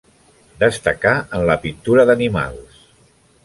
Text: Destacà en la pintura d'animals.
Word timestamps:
Destacà 0.63 1.11
en 1.41 1.45
la 1.51 1.59
pintura 1.67 2.09
d'animals. 2.11 2.85